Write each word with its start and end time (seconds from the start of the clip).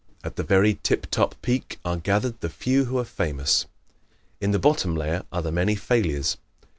At 0.23 0.35
the 0.35 0.41
very 0.41 0.79
tip 0.81 1.05
top 1.11 1.35
peak 1.43 1.77
are 1.85 1.95
gathered 1.97 2.39
the 2.41 2.49
few 2.49 2.85
who 2.85 2.97
are 2.97 3.05
famous. 3.05 3.67
In 4.39 4.49
the 4.49 4.57
bottom 4.57 4.95
layer 4.95 5.21
are 5.31 5.43
the 5.43 5.51
many 5.51 5.75
failures. 5.75 6.37